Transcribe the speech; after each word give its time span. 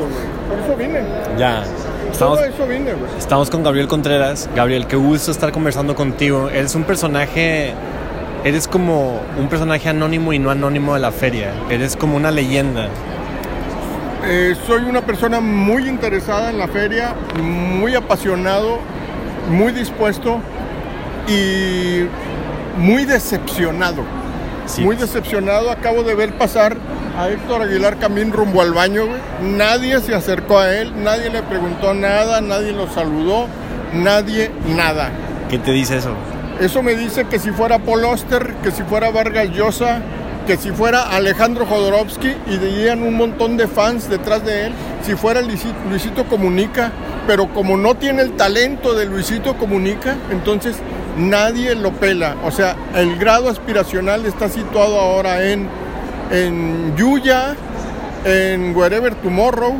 güey. 0.00 0.40
Por 0.48 0.58
eso 0.58 0.76
vine. 0.76 1.02
Ya. 1.38 1.64
Estamos, 2.10 2.40
eso 2.40 2.66
vine, 2.66 2.92
güey. 2.92 3.10
estamos 3.18 3.50
con 3.50 3.62
Gabriel 3.62 3.88
Contreras. 3.88 4.48
Gabriel, 4.54 4.86
qué 4.86 4.96
gusto 4.96 5.30
estar 5.30 5.52
conversando 5.52 5.94
contigo. 5.94 6.50
Eres 6.50 6.74
un 6.74 6.84
personaje, 6.84 7.72
eres 8.44 8.68
como 8.68 9.20
un 9.38 9.48
personaje 9.48 9.88
anónimo 9.88 10.32
y 10.32 10.38
no 10.38 10.50
anónimo 10.50 10.94
de 10.94 11.00
la 11.00 11.12
feria. 11.12 11.52
Eres 11.70 11.96
como 11.96 12.16
una 12.16 12.30
leyenda. 12.30 12.88
Eh, 14.26 14.54
soy 14.66 14.82
una 14.82 15.00
persona 15.00 15.40
muy 15.40 15.88
interesada 15.88 16.50
en 16.50 16.58
la 16.58 16.68
feria, 16.68 17.14
muy 17.42 17.94
apasionado, 17.94 18.78
muy 19.48 19.72
dispuesto 19.72 20.40
y 21.26 22.06
muy 22.76 23.04
decepcionado. 23.04 24.02
Sí. 24.66 24.82
Muy 24.82 24.96
decepcionado. 24.96 25.70
Acabo 25.70 26.02
de 26.02 26.14
ver 26.14 26.32
pasar 26.34 26.76
a 27.20 27.28
Héctor 27.28 27.62
Aguilar 27.62 27.98
Camín 27.98 28.32
rumbo 28.32 28.62
al 28.62 28.72
baño, 28.72 29.06
güey. 29.06 29.20
Nadie 29.42 30.00
se 30.00 30.14
acercó 30.14 30.58
a 30.58 30.74
él, 30.74 30.92
nadie 31.04 31.28
le 31.28 31.42
preguntó 31.42 31.92
nada, 31.92 32.40
nadie 32.40 32.72
lo 32.72 32.88
saludó, 32.88 33.46
nadie 33.92 34.50
nada. 34.74 35.10
¿Qué 35.50 35.58
te 35.58 35.70
dice 35.72 35.98
eso? 35.98 36.14
Eso 36.60 36.82
me 36.82 36.94
dice 36.94 37.26
que 37.26 37.38
si 37.38 37.50
fuera 37.50 37.78
Paul 37.78 38.04
Oster, 38.04 38.54
que 38.62 38.70
si 38.70 38.82
fuera 38.84 39.10
Vargas 39.10 39.50
Llosa, 39.50 40.00
que 40.46 40.56
si 40.56 40.70
fuera 40.70 41.02
Alejandro 41.02 41.66
Jodorowsky 41.66 42.34
y 42.46 42.56
dirían 42.56 43.02
un 43.02 43.14
montón 43.14 43.56
de 43.56 43.68
fans 43.68 44.08
detrás 44.08 44.44
de 44.44 44.66
él, 44.66 44.72
si 45.04 45.14
fuera 45.14 45.42
Luisito, 45.42 45.74
Luisito 45.90 46.24
Comunica, 46.24 46.90
pero 47.26 47.52
como 47.52 47.76
no 47.76 47.96
tiene 47.96 48.22
el 48.22 48.32
talento 48.32 48.94
de 48.94 49.06
Luisito 49.06 49.56
Comunica, 49.56 50.16
entonces 50.30 50.76
nadie 51.18 51.74
lo 51.74 51.92
pela. 51.92 52.36
O 52.44 52.50
sea, 52.50 52.76
el 52.94 53.16
grado 53.16 53.48
aspiracional 53.48 54.24
está 54.24 54.48
situado 54.48 54.98
ahora 54.98 55.44
en, 55.44 55.68
en 56.30 56.96
Yuya, 56.96 57.54
en 58.24 58.74
Wherever 58.76 59.14
Tomorrow 59.16 59.74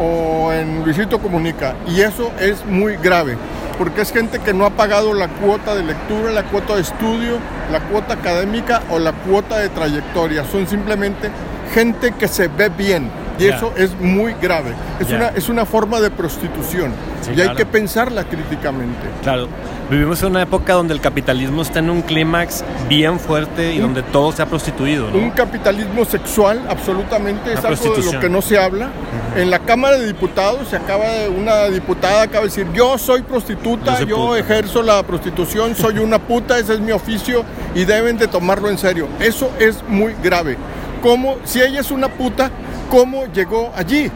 o 0.00 0.52
en 0.52 0.84
Luisito 0.84 1.18
Comunica. 1.20 1.74
Y 1.86 2.00
eso 2.00 2.32
es 2.40 2.64
muy 2.64 2.96
grave, 2.96 3.36
porque 3.78 4.00
es 4.00 4.12
gente 4.12 4.38
que 4.38 4.52
no 4.52 4.64
ha 4.64 4.70
pagado 4.70 5.14
la 5.14 5.28
cuota 5.28 5.74
de 5.74 5.82
lectura, 5.82 6.30
la 6.32 6.44
cuota 6.44 6.74
de 6.74 6.82
estudio, 6.82 7.38
la 7.70 7.80
cuota 7.80 8.14
académica 8.14 8.82
o 8.90 8.98
la 8.98 9.12
cuota 9.12 9.58
de 9.58 9.68
trayectoria. 9.68 10.44
Son 10.44 10.66
simplemente 10.66 11.30
gente 11.74 12.12
que 12.12 12.28
se 12.28 12.48
ve 12.48 12.68
bien. 12.68 13.10
Y 13.40 13.48
Ya. 13.48 13.56
eso 13.56 13.72
es 13.76 13.98
muy 13.98 14.34
grave. 14.40 14.72
Es, 15.00 15.08
Ya. 15.08 15.16
una, 15.16 15.28
es 15.28 15.48
una 15.48 15.64
forma 15.64 16.00
de 16.00 16.10
prostitución. 16.10 16.92
Sí, 17.22 17.30
y 17.32 17.34
claro. 17.34 17.50
hay 17.50 17.56
que 17.56 17.66
pensarla 17.66 18.24
críticamente. 18.24 18.98
Claro, 19.22 19.48
vivimos 19.90 20.22
en 20.22 20.30
una 20.30 20.42
época 20.42 20.74
donde 20.74 20.94
el 20.94 21.00
capitalismo 21.00 21.62
está 21.62 21.78
en 21.80 21.90
un 21.90 22.02
clímax 22.02 22.64
bien 22.88 23.18
fuerte 23.18 23.74
y 23.74 23.78
donde 23.78 24.02
todo 24.02 24.32
se 24.32 24.42
ha 24.42 24.46
prostituido, 24.46 25.08
Un 25.12 25.28
¿no? 25.28 25.34
capitalismo 25.34 26.04
sexual, 26.04 26.60
absolutamente, 26.68 27.52
es 27.52 27.60
Una 27.60 27.68
algo 27.70 27.94
de 27.96 28.12
lo 28.12 28.20
que 28.20 28.28
no 28.28 28.42
se 28.42 28.58
habla. 28.58 28.90
En 29.36 29.50
la 29.50 29.58
Cámara 29.60 29.96
de 29.98 30.06
Diputados 30.06 30.68
se 30.68 30.76
acaba 30.76 31.08
de, 31.10 31.28
una 31.28 31.64
diputada 31.66 32.22
acaba 32.22 32.40
de 32.40 32.48
decir, 32.48 32.66
yo 32.74 32.98
soy 32.98 33.22
prostituta, 33.22 34.00
Yo 34.00 34.06
yo 34.06 34.16
puta". 34.26 34.38
ejerzo 34.38 34.82
la 34.82 35.02
prostitución, 35.02 35.74
soy 35.76 35.98
una 35.98 36.18
puta, 36.18 36.58
ese 36.58 36.74
es 36.74 36.80
mi 36.80 36.92
oficio 36.92 37.44
y 37.74 37.84
deben 37.84 38.18
de 38.18 38.26
tomarlo 38.28 38.68
en 38.68 38.76
serio. 38.78 39.08
Eso 39.20 39.50
es 39.58 39.82
muy 39.88 40.14
grave. 40.22 40.56
¿Cómo, 41.02 41.36
si 41.44 41.60
ella 41.62 41.80
es 41.80 41.90
una 41.90 42.08
puta, 42.08 42.50
cómo 42.90 43.26
llegó 43.32 43.72
allí? 43.74 44.10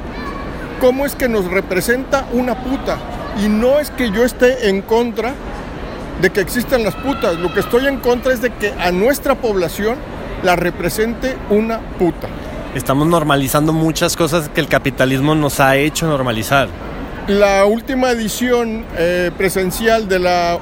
¿Cómo 0.81 1.07
es 1.07 1.15
que 1.15 1.29
nos 1.29 1.47
representa 1.47 2.27
una 2.33 2.63
puta? 2.63 2.99
Y 3.43 3.49
no 3.49 3.79
es 3.79 3.91
que 3.91 4.11
yo 4.11 4.25
esté 4.25 4.69
en 4.69 4.83
contra 4.83 5.33
de 6.21 6.31
que 6.31 6.41
existan 6.41 6.83
las 6.83 6.95
putas. 6.97 7.39
Lo 7.39 7.55
que 7.55 7.61
estoy 7.61 7.87
en 7.87 7.99
contra 7.99 8.33
es 8.33 8.43
de 8.43 8.51
que 8.51 8.73
a 8.73 8.91
nuestra 8.91 9.37
población 9.37 9.97
la 10.43 10.57
represente 10.57 11.37
una 11.49 11.81
puta. 11.99 12.29
Estamos 12.75 13.07
normalizando 13.07 13.73
muchas 13.73 14.17
cosas 14.17 14.49
que 14.49 14.61
el 14.61 14.69
capitalismo 14.69 15.35
nos 15.35 15.61
ha 15.61 15.77
hecho 15.77 16.07
normalizar. 16.07 16.69
La 17.29 17.65
última 17.65 18.11
edición 18.11 18.85
eh, 18.99 19.31
presencial 19.39 20.09
de 20.09 20.19
la 20.19 20.59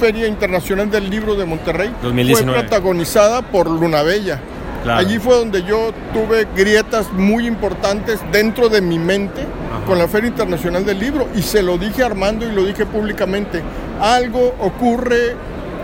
Feria 0.00 0.26
Internacional 0.26 0.90
del 0.90 1.08
Libro 1.08 1.36
de 1.36 1.46
Monterrey 1.46 1.90
2019. 2.02 2.52
fue 2.52 2.60
protagonizada 2.60 3.42
por 3.42 3.70
Luna 3.70 4.02
Bella. 4.02 4.40
Claro. 4.82 5.00
Allí 5.00 5.18
fue 5.18 5.36
donde 5.36 5.62
yo 5.62 5.92
tuve 6.12 6.46
grietas 6.56 7.12
muy 7.12 7.46
importantes 7.46 8.20
dentro 8.32 8.68
de 8.68 8.80
mi 8.80 8.98
mente 8.98 9.42
Ajá. 9.42 9.84
con 9.84 9.98
la 9.98 10.08
Feria 10.08 10.28
Internacional 10.28 10.84
del 10.84 10.98
Libro 10.98 11.28
y 11.34 11.42
se 11.42 11.62
lo 11.62 11.78
dije 11.78 12.02
a 12.02 12.06
Armando 12.06 12.46
y 12.46 12.52
lo 12.52 12.64
dije 12.64 12.84
públicamente. 12.84 13.62
Algo 14.00 14.54
ocurre 14.58 15.36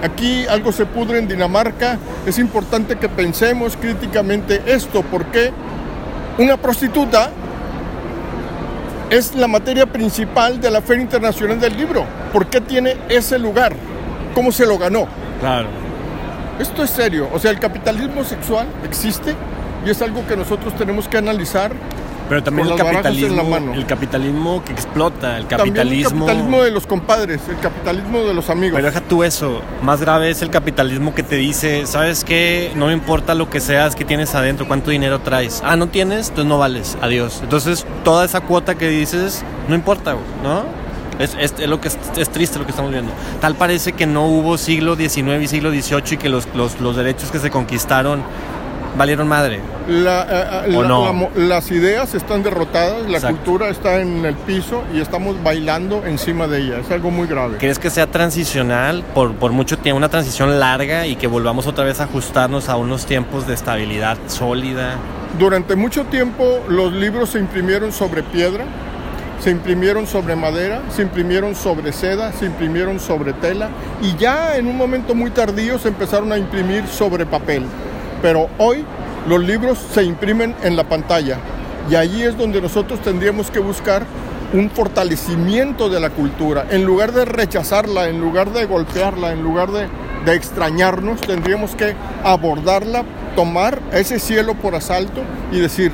aquí, 0.02 0.46
algo 0.46 0.72
se 0.72 0.86
pudre 0.86 1.18
en 1.18 1.28
Dinamarca. 1.28 1.98
Es 2.26 2.38
importante 2.38 2.96
que 2.96 3.08
pensemos 3.08 3.76
críticamente 3.76 4.62
esto 4.66 5.02
porque 5.02 5.52
una 6.38 6.56
prostituta 6.56 7.30
es 9.10 9.34
la 9.34 9.48
materia 9.48 9.86
principal 9.86 10.60
de 10.60 10.70
la 10.70 10.82
Feria 10.82 11.02
Internacional 11.02 11.58
del 11.60 11.76
Libro. 11.76 12.04
¿Por 12.32 12.46
qué 12.46 12.60
tiene 12.60 12.96
ese 13.08 13.38
lugar? 13.38 13.72
¿Cómo 14.34 14.52
se 14.52 14.66
lo 14.66 14.76
ganó? 14.78 15.06
Claro. 15.40 15.87
Esto 16.58 16.82
es 16.82 16.90
serio, 16.90 17.28
o 17.32 17.38
sea, 17.38 17.50
el 17.50 17.58
capitalismo 17.60 18.24
sexual 18.24 18.66
existe 18.84 19.34
y 19.86 19.90
es 19.90 20.02
algo 20.02 20.26
que 20.26 20.36
nosotros 20.36 20.74
tenemos 20.76 21.06
que 21.08 21.18
analizar. 21.18 21.72
Pero 22.28 22.42
también 22.42 22.68
Con 22.68 22.76
el 22.78 22.84
barajas 22.84 23.06
en 23.06 23.12
capitalismo, 23.22 23.42
la 23.42 23.48
mano. 23.48 23.72
el 23.74 23.86
capitalismo 23.86 24.62
que 24.62 24.72
explota, 24.72 25.38
el 25.38 25.46
También 25.46 25.74
capitalismo... 25.74 26.10
el 26.10 26.26
capitalismo 26.26 26.62
de 26.62 26.70
los 26.72 26.86
compadres, 26.86 27.40
el 27.48 27.58
capitalismo 27.58 28.18
de 28.20 28.34
los 28.34 28.50
amigos. 28.50 28.74
Pero 28.76 28.86
deja 28.88 29.00
tú 29.00 29.24
eso, 29.24 29.62
más 29.82 30.02
grave 30.02 30.28
es 30.28 30.42
el 30.42 30.50
capitalismo 30.50 31.14
que 31.14 31.22
te 31.22 31.36
dice, 31.36 31.86
¿sabes 31.86 32.24
qué? 32.24 32.70
No 32.74 32.88
me 32.88 32.92
importa 32.92 33.34
lo 33.34 33.48
que 33.48 33.60
seas, 33.60 33.96
que 33.96 34.04
tienes 34.04 34.34
adentro, 34.34 34.68
cuánto 34.68 34.90
dinero 34.90 35.20
traes. 35.20 35.62
Ah, 35.64 35.76
no 35.76 35.88
tienes, 35.88 36.28
entonces 36.28 36.44
no 36.50 36.58
vales, 36.58 36.98
adiós. 37.00 37.40
Entonces, 37.42 37.86
toda 38.04 38.26
esa 38.26 38.42
cuota 38.42 38.74
que 38.74 38.88
dices, 38.90 39.42
no 39.66 39.74
importa, 39.74 40.14
¿no? 40.42 40.64
Es, 41.18 41.36
es- 41.38 41.54
es 41.58 41.68
lo 41.68 41.80
que 41.80 41.88
es, 41.88 41.98
es 42.16 42.28
triste 42.30 42.58
lo 42.58 42.64
que 42.64 42.70
estamos 42.70 42.90
viendo. 42.92 43.12
Tal 43.40 43.54
parece 43.54 43.92
que 43.92 44.06
no 44.06 44.26
hubo 44.26 44.56
siglo 44.58 44.96
XIX 44.96 45.42
y 45.42 45.46
siglo 45.48 45.70
XVIII 45.70 46.02
y 46.12 46.16
que 46.16 46.28
los, 46.28 46.46
los, 46.54 46.80
los 46.80 46.96
derechos 46.96 47.30
que 47.30 47.38
se 47.38 47.50
conquistaron 47.50 48.22
valieron 48.96 49.28
madre. 49.28 49.60
La- 49.88 50.22
eh, 50.66 50.70
eh, 50.72 50.76
¿O 50.76 50.82
la- 50.82 50.88
no? 50.88 51.12
la 51.36 51.46
las 51.46 51.70
ideas 51.70 52.14
están 52.14 52.42
derrotadas, 52.42 53.02
la 53.08 53.18
Exacto. 53.18 53.36
cultura 53.36 53.68
está 53.68 54.00
en 54.00 54.24
el 54.24 54.34
piso 54.34 54.82
y 54.94 55.00
estamos 55.00 55.40
bailando 55.42 56.04
encima 56.04 56.46
de 56.48 56.60
ella. 56.62 56.78
Es 56.80 56.90
algo 56.90 57.10
muy 57.10 57.26
grave. 57.28 57.58
¿Crees 57.58 57.78
que 57.78 57.90
sea 57.90 58.06
transicional 58.08 59.04
por, 59.14 59.34
por 59.34 59.52
mucho 59.52 59.78
tiempo, 59.78 59.98
una 59.98 60.08
transición 60.08 60.58
larga 60.58 61.06
y 61.06 61.16
que 61.16 61.26
volvamos 61.26 61.66
otra 61.66 61.84
vez 61.84 62.00
a 62.00 62.04
ajustarnos 62.04 62.68
a 62.68 62.76
unos 62.76 63.06
tiempos 63.06 63.46
de 63.46 63.54
estabilidad 63.54 64.18
sólida? 64.26 64.94
Durante 65.38 65.76
mucho 65.76 66.04
tiempo 66.06 66.60
los 66.68 66.92
libros 66.92 67.30
se 67.30 67.38
imprimieron 67.38 67.92
sobre 67.92 68.22
piedra, 68.22 68.64
se 69.40 69.50
imprimieron 69.50 70.06
sobre 70.06 70.34
madera, 70.36 70.82
se 70.94 71.02
imprimieron 71.02 71.54
sobre 71.54 71.92
seda, 71.92 72.32
se 72.32 72.46
imprimieron 72.46 72.98
sobre 72.98 73.32
tela 73.32 73.68
y 74.02 74.16
ya 74.16 74.56
en 74.56 74.66
un 74.66 74.76
momento 74.76 75.14
muy 75.14 75.30
tardío 75.30 75.78
se 75.78 75.88
empezaron 75.88 76.32
a 76.32 76.38
imprimir 76.38 76.86
sobre 76.86 77.24
papel. 77.24 77.64
Pero 78.20 78.48
hoy 78.58 78.84
los 79.28 79.40
libros 79.40 79.78
se 79.92 80.02
imprimen 80.02 80.54
en 80.62 80.76
la 80.76 80.84
pantalla 80.84 81.38
y 81.90 81.94
allí 81.94 82.22
es 82.22 82.36
donde 82.36 82.60
nosotros 82.60 83.00
tendríamos 83.00 83.50
que 83.50 83.60
buscar 83.60 84.04
un 84.52 84.70
fortalecimiento 84.70 85.88
de 85.88 86.00
la 86.00 86.10
cultura. 86.10 86.66
En 86.70 86.84
lugar 86.84 87.12
de 87.12 87.24
rechazarla, 87.24 88.08
en 88.08 88.20
lugar 88.20 88.52
de 88.52 88.64
golpearla, 88.64 89.32
en 89.32 89.42
lugar 89.42 89.70
de, 89.70 89.88
de 90.24 90.34
extrañarnos, 90.34 91.20
tendríamos 91.20 91.74
que 91.74 91.94
abordarla, 92.24 93.04
tomar 93.36 93.78
ese 93.92 94.18
cielo 94.18 94.54
por 94.54 94.74
asalto 94.74 95.22
y 95.52 95.60
decir, 95.60 95.92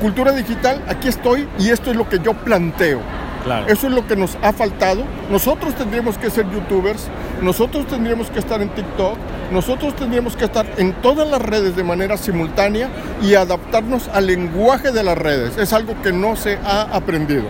cultura 0.00 0.32
digital, 0.32 0.82
aquí 0.88 1.08
estoy 1.08 1.46
y 1.58 1.70
esto 1.70 1.90
es 1.90 1.96
lo 1.96 2.08
que 2.08 2.18
yo 2.18 2.34
planteo. 2.34 3.00
Claro. 3.44 3.66
Eso 3.68 3.86
es 3.86 3.92
lo 3.92 4.06
que 4.06 4.16
nos 4.16 4.36
ha 4.42 4.52
faltado. 4.52 5.04
Nosotros 5.30 5.74
tendríamos 5.74 6.18
que 6.18 6.30
ser 6.30 6.50
youtubers, 6.50 7.08
nosotros 7.40 7.86
tendríamos 7.86 8.30
que 8.30 8.38
estar 8.38 8.60
en 8.60 8.68
TikTok, 8.68 9.16
nosotros 9.50 9.96
tendríamos 9.96 10.36
que 10.36 10.44
estar 10.44 10.66
en 10.76 10.92
todas 10.94 11.28
las 11.28 11.40
redes 11.40 11.74
de 11.74 11.82
manera 11.82 12.16
simultánea 12.16 12.88
y 13.22 13.34
adaptarnos 13.34 14.08
al 14.08 14.26
lenguaje 14.26 14.92
de 14.92 15.02
las 15.02 15.16
redes. 15.16 15.56
Es 15.56 15.72
algo 15.72 15.94
que 16.02 16.12
no 16.12 16.36
se 16.36 16.58
ha 16.64 16.82
aprendido. 16.82 17.44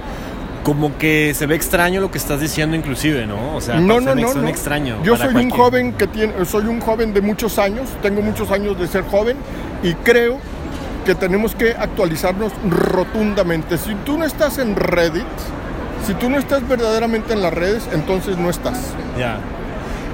Como 0.63 0.97
que 0.99 1.33
se 1.35 1.47
ve 1.47 1.55
extraño 1.57 2.01
lo 2.01 2.11
que 2.11 2.19
estás 2.19 2.41
diciendo 2.41 2.77
inclusive, 2.77 3.27
¿no? 3.27 3.57
O 3.57 3.61
sea, 3.61 3.81
no, 3.81 3.99
no, 4.01 4.15
no, 4.15 4.35
no. 4.35 4.49
extraño. 4.49 5.03
Yo 5.03 5.17
soy 5.17 5.35
un 5.35 5.51
joven 5.51 5.95
que 5.95 6.07
tiene, 6.07 6.45
soy 6.45 6.67
un 6.67 6.81
joven 6.81 7.15
de 7.15 7.23
muchos 7.23 7.59
años, 7.59 7.89
tengo 8.03 8.21
muchos 8.21 8.51
años 8.51 8.79
de 8.79 8.87
ser 8.87 9.05
joven 9.05 9.37
y 9.83 9.95
creo 9.95 10.39
que 11.11 11.17
tenemos 11.17 11.57
que 11.57 11.73
actualizarnos 11.73 12.53
rotundamente. 12.69 13.79
Si 13.79 13.97
tú 14.07 14.17
no 14.17 14.25
estás 14.25 14.59
en 14.59 14.77
Reddit, 14.77 15.27
si 16.07 16.15
tú 16.15 16.31
no 16.31 16.39
estás 16.39 16.69
verdaderamente 16.69 17.33
en 17.33 17.43
las 17.43 17.53
redes, 17.53 17.89
entonces 17.93 18.39
no 18.39 18.49
estás. 18.49 18.79
Ya. 19.19 19.41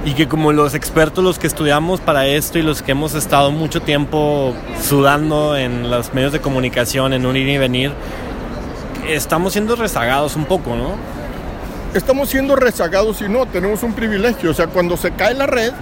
Y 0.06 0.14
que 0.14 0.26
como 0.26 0.54
los 0.54 0.74
expertos, 0.74 1.22
los 1.22 1.38
que 1.38 1.48
estudiamos 1.48 2.00
para 2.00 2.26
esto 2.26 2.58
y 2.58 2.62
los 2.62 2.80
que 2.80 2.92
hemos 2.92 3.14
estado 3.14 3.50
mucho 3.50 3.82
tiempo 3.82 4.54
sudando 4.80 5.54
en 5.54 5.90
los 5.90 6.14
medios 6.14 6.32
de 6.32 6.40
comunicación, 6.40 7.12
en 7.12 7.26
un 7.26 7.36
ir 7.36 7.46
y 7.46 7.58
venir, 7.58 7.92
estamos 9.06 9.52
siendo 9.52 9.76
rezagados 9.76 10.34
un 10.34 10.46
poco, 10.46 10.76
¿no? 10.76 10.92
Estamos 11.92 12.30
siendo 12.30 12.56
rezagados 12.56 13.20
y 13.20 13.28
no, 13.28 13.44
tenemos 13.44 13.82
un 13.82 13.92
privilegio. 13.92 14.50
O 14.50 14.54
sea, 14.54 14.68
cuando 14.68 14.96
se 14.96 15.10
cae 15.10 15.34
la 15.34 15.46
red, 15.46 15.74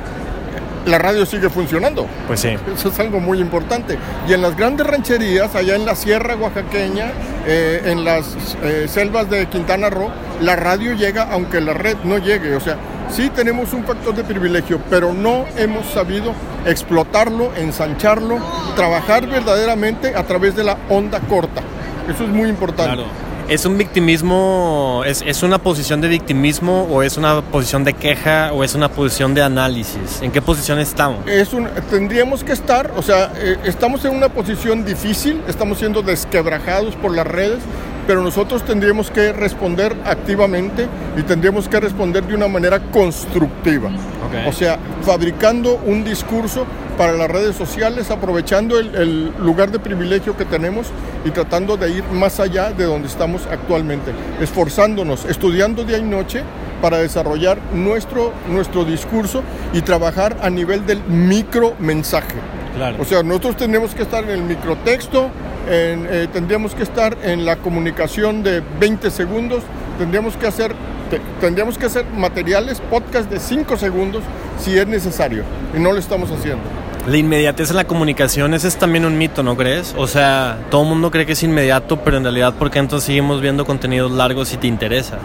la 0.86 0.98
radio 0.98 1.26
sigue 1.26 1.48
funcionando. 1.50 2.06
Pues 2.26 2.40
sí. 2.40 2.56
Eso 2.74 2.88
es 2.88 2.98
algo 3.00 3.20
muy 3.20 3.40
importante. 3.40 3.98
Y 4.28 4.32
en 4.32 4.42
las 4.42 4.56
grandes 4.56 4.86
rancherías, 4.86 5.54
allá 5.54 5.76
en 5.76 5.84
la 5.84 5.94
sierra 5.94 6.36
oaxaqueña, 6.36 7.12
eh, 7.46 7.82
en 7.86 8.04
las 8.04 8.36
eh, 8.62 8.86
selvas 8.88 9.30
de 9.30 9.46
Quintana 9.46 9.90
Roo, 9.90 10.10
la 10.40 10.56
radio 10.56 10.94
llega 10.94 11.28
aunque 11.30 11.60
la 11.60 11.74
red 11.74 11.96
no 12.04 12.18
llegue. 12.18 12.54
O 12.54 12.60
sea, 12.60 12.76
sí 13.10 13.30
tenemos 13.30 13.72
un 13.72 13.84
factor 13.84 14.14
de 14.14 14.24
privilegio, 14.24 14.80
pero 14.90 15.12
no 15.12 15.44
hemos 15.56 15.86
sabido 15.86 16.34
explotarlo, 16.66 17.54
ensancharlo, 17.56 18.38
trabajar 18.76 19.26
verdaderamente 19.26 20.14
a 20.14 20.24
través 20.24 20.56
de 20.56 20.64
la 20.64 20.76
onda 20.88 21.20
corta. 21.20 21.62
Eso 22.08 22.24
es 22.24 22.30
muy 22.30 22.48
importante. 22.48 22.94
Claro. 22.94 23.33
¿Es 23.46 23.66
un 23.66 23.76
victimismo, 23.76 25.02
es, 25.04 25.22
es, 25.26 25.42
una 25.42 25.58
posición 25.58 26.00
de 26.00 26.08
victimismo 26.08 26.88
o 26.90 27.02
es 27.02 27.18
una 27.18 27.42
posición 27.42 27.84
de 27.84 27.92
queja 27.92 28.52
o 28.54 28.64
es 28.64 28.74
una 28.74 28.88
posición 28.88 29.34
de 29.34 29.42
análisis? 29.42 30.22
¿En 30.22 30.32
qué 30.32 30.40
posición 30.40 30.78
estamos? 30.78 31.26
Es 31.26 31.52
un, 31.52 31.68
tendríamos 31.90 32.42
que 32.42 32.52
estar, 32.52 32.92
o 32.96 33.02
sea, 33.02 33.32
eh, 33.36 33.58
estamos 33.64 34.02
en 34.06 34.16
una 34.16 34.30
posición 34.30 34.86
difícil, 34.86 35.42
estamos 35.46 35.78
siendo 35.78 36.00
desquebrajados 36.00 36.96
por 36.96 37.14
las 37.14 37.26
redes, 37.26 37.58
pero 38.06 38.22
nosotros 38.22 38.64
tendríamos 38.64 39.10
que 39.10 39.32
responder 39.32 39.96
activamente 40.04 40.86
y 41.16 41.22
tendríamos 41.22 41.68
que 41.68 41.80
responder 41.80 42.24
de 42.24 42.34
una 42.34 42.48
manera 42.48 42.80
constructiva. 42.90 43.90
Okay. 44.28 44.46
O 44.46 44.52
sea, 44.52 44.78
fabricando 45.02 45.80
un 45.84 46.04
discurso 46.04 46.66
para 46.98 47.12
las 47.12 47.30
redes 47.30 47.56
sociales, 47.56 48.10
aprovechando 48.10 48.78
el, 48.78 48.94
el, 48.94 49.32
lugar 49.38 49.70
de 49.70 49.78
privilegio 49.78 50.36
que 50.36 50.44
tenemos 50.44 50.88
y 51.24 51.30
tratando 51.30 51.76
de 51.76 51.90
ir 51.90 52.04
más 52.12 52.38
allá 52.40 52.70
de 52.70 52.84
donde 52.84 53.08
estamos 53.08 53.46
actualmente, 53.50 54.12
esforzándonos, 54.40 55.24
estudiando 55.24 55.84
día 55.84 55.98
y 55.98 56.02
noche 56.02 56.42
para 56.80 56.98
desarrollar 56.98 57.58
nuestro, 57.72 58.32
nuestro 58.48 58.84
discurso 58.84 59.42
y 59.72 59.80
trabajar 59.80 60.36
a 60.42 60.50
nivel 60.50 60.86
del 60.86 61.02
micro 61.04 61.74
mensaje. 61.78 62.34
Claro. 62.76 62.96
O 63.00 63.04
sea, 63.04 63.22
nosotros 63.22 63.56
tenemos 63.56 63.94
que 63.94 64.02
estar 64.02 64.22
en 64.24 64.30
el 64.30 64.42
microtexto, 64.42 65.30
en, 65.68 66.06
eh, 66.10 66.28
tendríamos 66.32 66.74
que 66.74 66.82
estar 66.82 67.16
en 67.22 67.44
la 67.44 67.56
comunicación 67.56 68.42
de 68.42 68.62
20 68.80 69.10
segundos, 69.10 69.62
tendríamos 69.98 70.36
que 70.36 70.46
hacer 70.46 70.74
te, 71.10 71.20
tendríamos 71.40 71.76
que 71.76 71.86
hacer 71.86 72.06
materiales, 72.06 72.80
podcast 72.80 73.30
de 73.30 73.38
5 73.38 73.76
segundos 73.76 74.22
si 74.58 74.76
es 74.78 74.86
necesario 74.86 75.44
y 75.76 75.80
no 75.80 75.92
lo 75.92 75.98
estamos 75.98 76.30
haciendo. 76.30 76.62
La 77.06 77.18
inmediatez 77.18 77.68
en 77.68 77.76
la 77.76 77.84
comunicación, 77.84 78.54
ese 78.54 78.68
es 78.68 78.76
también 78.76 79.04
un 79.04 79.18
mito, 79.18 79.42
¿no 79.42 79.56
crees? 79.56 79.94
O 79.98 80.06
sea, 80.06 80.58
todo 80.70 80.82
el 80.82 80.88
mundo 80.88 81.10
cree 81.10 81.26
que 81.26 81.32
es 81.32 81.42
inmediato, 81.42 81.98
pero 81.98 82.16
en 82.16 82.22
realidad, 82.22 82.54
¿por 82.54 82.70
qué 82.70 82.78
entonces 82.78 83.06
seguimos 83.06 83.42
viendo 83.42 83.66
contenidos 83.66 84.10
largos 84.10 84.48
si 84.48 84.56
te 84.56 84.66
interesa? 84.66 85.18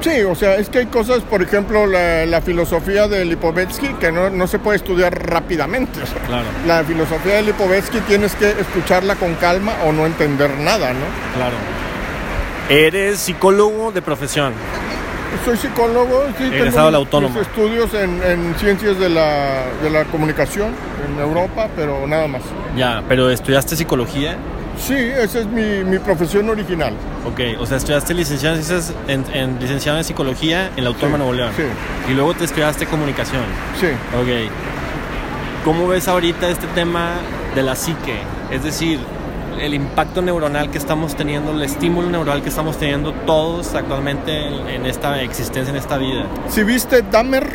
Sí, 0.00 0.22
o 0.22 0.34
sea, 0.34 0.56
es 0.56 0.68
que 0.68 0.78
hay 0.78 0.86
cosas, 0.86 1.20
por 1.22 1.42
ejemplo, 1.42 1.86
la, 1.86 2.24
la 2.26 2.40
filosofía 2.40 3.06
de 3.06 3.24
Lipovetsky 3.24 3.88
que 3.94 4.10
no, 4.10 4.30
no, 4.30 4.46
se 4.46 4.58
puede 4.58 4.76
estudiar 4.76 5.28
rápidamente. 5.28 6.02
O 6.02 6.06
sea, 6.06 6.22
claro. 6.22 6.46
La 6.66 6.82
filosofía 6.84 7.34
de 7.36 7.42
Lipovetsky 7.42 8.00
tienes 8.00 8.34
que 8.34 8.48
escucharla 8.50 9.16
con 9.16 9.34
calma 9.34 9.74
o 9.84 9.92
no 9.92 10.06
entender 10.06 10.50
nada, 10.58 10.92
¿no? 10.92 11.04
Claro. 11.36 11.56
Eres 12.70 13.18
psicólogo 13.18 13.92
de 13.92 14.00
profesión. 14.00 14.54
Soy 15.44 15.56
psicólogo, 15.56 16.24
sí, 16.38 16.44
Egresado 16.44 16.88
a 16.88 16.90
la 16.90 16.98
autónoma. 16.98 17.34
mis 17.38 17.46
estudios 17.46 17.94
en, 17.94 18.22
en 18.22 18.54
ciencias 18.56 18.98
de 18.98 19.08
la, 19.08 19.62
de 19.82 19.90
la 19.90 20.04
comunicación 20.04 20.72
en 21.06 21.20
Europa, 21.20 21.68
pero 21.76 22.06
nada 22.06 22.26
más. 22.26 22.42
Ya, 22.76 23.02
pero 23.08 23.30
¿estudiaste 23.30 23.76
psicología? 23.76 24.36
Sí, 24.80 24.94
esa 24.94 25.40
es 25.40 25.46
mi, 25.46 25.84
mi, 25.84 25.98
profesión 25.98 26.48
original. 26.48 26.94
Ok, 27.26 27.60
o 27.60 27.66
sea, 27.66 27.76
estudiaste 27.76 28.14
licenciado 28.14 28.56
en, 29.08 29.24
en 29.32 29.60
licenciado 29.60 29.98
en 29.98 30.04
psicología 30.04 30.70
en 30.74 30.84
la 30.84 30.90
Autónoma 30.90 31.16
sí, 31.16 31.18
Nuevo 31.18 31.32
León. 31.34 31.52
Sí. 31.56 32.10
Y 32.10 32.14
luego 32.14 32.34
te 32.34 32.44
estudiaste 32.44 32.86
comunicación. 32.86 33.42
Sí. 33.78 33.88
Ok. 34.18 34.50
¿Cómo 35.64 35.86
ves 35.86 36.08
ahorita 36.08 36.48
este 36.48 36.66
tema 36.68 37.16
de 37.54 37.62
la 37.62 37.76
psique? 37.76 38.16
Es 38.50 38.64
decir, 38.64 38.98
el 39.60 39.74
impacto 39.74 40.22
neuronal 40.22 40.70
que 40.70 40.78
estamos 40.78 41.14
teniendo, 41.14 41.52
el 41.52 41.62
estímulo 41.62 42.08
neuronal 42.08 42.42
que 42.42 42.48
estamos 42.48 42.78
teniendo 42.78 43.12
todos 43.12 43.74
actualmente 43.74 44.46
en, 44.46 44.66
en 44.66 44.86
esta 44.86 45.20
existencia, 45.20 45.70
en 45.70 45.76
esta 45.76 45.98
vida. 45.98 46.24
Si 46.48 46.62
viste 46.62 47.02
Dahmer, 47.02 47.46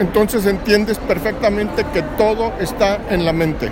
entonces 0.00 0.46
entiendes 0.46 0.98
perfectamente 0.98 1.86
que 1.92 2.02
todo 2.18 2.52
está 2.58 2.98
en 3.08 3.24
la 3.24 3.32
mente. 3.32 3.70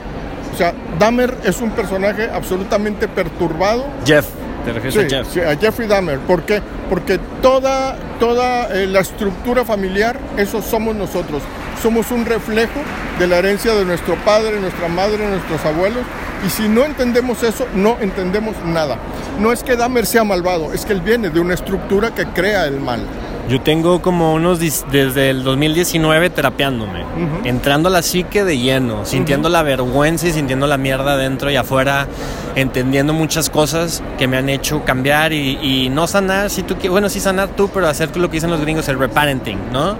Sea, 0.60 0.74
Dahmer 0.98 1.34
es 1.42 1.62
un 1.62 1.70
personaje 1.70 2.28
absolutamente 2.30 3.08
perturbado. 3.08 3.86
Jeff, 4.04 4.26
¿te 4.62 4.74
refieres 4.74 4.92
sí, 4.92 5.00
a 5.00 5.18
Jeff? 5.18 5.32
Sí, 5.32 5.40
a 5.40 5.56
Jeffrey 5.56 5.88
Dahmer. 5.88 6.18
¿Por 6.18 6.42
qué? 6.42 6.60
Porque 6.90 7.18
toda, 7.40 7.96
toda 8.18 8.68
eh, 8.68 8.86
la 8.86 9.00
estructura 9.00 9.64
familiar, 9.64 10.20
eso 10.36 10.60
somos 10.60 10.94
nosotros. 10.94 11.42
Somos 11.82 12.10
un 12.10 12.26
reflejo 12.26 12.78
de 13.18 13.26
la 13.26 13.38
herencia 13.38 13.72
de 13.72 13.86
nuestro 13.86 14.16
padre, 14.16 14.60
nuestra 14.60 14.88
madre, 14.88 15.26
nuestros 15.26 15.64
abuelos. 15.64 16.02
Y 16.46 16.50
si 16.50 16.68
no 16.68 16.84
entendemos 16.84 17.42
eso, 17.42 17.66
no 17.74 17.96
entendemos 17.98 18.54
nada. 18.62 18.98
No 19.38 19.52
es 19.52 19.62
que 19.62 19.76
Dahmer 19.76 20.04
sea 20.04 20.24
malvado, 20.24 20.74
es 20.74 20.84
que 20.84 20.92
él 20.92 21.00
viene 21.00 21.30
de 21.30 21.40
una 21.40 21.54
estructura 21.54 22.14
que 22.14 22.26
crea 22.26 22.66
el 22.66 22.80
mal. 22.80 23.00
Yo 23.50 23.60
tengo 23.60 24.00
como 24.00 24.32
unos 24.32 24.60
desde 24.60 25.30
el 25.30 25.42
2019 25.42 26.30
terapeándome, 26.30 27.02
uh 27.02 27.04
-huh. 27.04 27.48
entrando 27.48 27.88
a 27.88 27.90
la 27.90 28.00
psique 28.00 28.44
de 28.44 28.56
lleno, 28.56 29.04
sintiendo 29.04 29.48
uh 29.48 29.50
-huh. 29.50 29.54
la 29.54 29.62
vergüenza 29.64 30.28
y 30.28 30.32
sintiendo 30.32 30.68
la 30.68 30.76
mierda 30.76 31.16
dentro 31.16 31.50
y 31.50 31.56
afuera, 31.56 32.06
entendiendo 32.54 33.12
muchas 33.12 33.50
cosas 33.50 34.04
que 34.18 34.28
me 34.28 34.36
han 34.36 34.48
hecho 34.48 34.84
cambiar 34.84 35.32
y, 35.32 35.58
y 35.60 35.88
no 35.88 36.06
sanar, 36.06 36.48
si 36.48 36.62
tú 36.62 36.76
bueno, 36.88 37.08
sí 37.08 37.18
sanar 37.18 37.48
tú, 37.48 37.68
pero 37.74 37.88
hacer 37.88 38.16
lo 38.16 38.28
que 38.28 38.36
dicen 38.36 38.52
los 38.52 38.60
gringos, 38.60 38.86
el 38.88 39.00
reparenting, 39.00 39.58
¿no? 39.72 39.96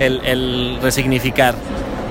El, 0.00 0.22
el 0.24 0.78
resignificar. 0.80 1.54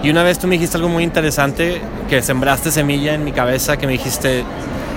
Y 0.04 0.12
una 0.12 0.22
vez 0.22 0.38
tú 0.38 0.45
me 0.45 0.54
dijiste 0.57 0.78
algo 0.78 0.90
muy 0.90 1.04
interesante, 1.04 1.81
que 2.07 2.22
sembraste 2.22 2.69
semilla 2.69 3.16
en 3.16 3.24
mi 3.24 3.31
cabeza, 3.31 3.78
que 3.78 3.88
me 3.88 3.94
dijiste, 3.94 4.44